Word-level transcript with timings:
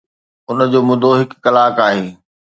ان 0.49 0.57
جو 0.71 0.79
مدو 0.89 1.09
هڪ 1.19 1.29
ڪلاڪ 1.45 1.75
آهي 1.87 2.05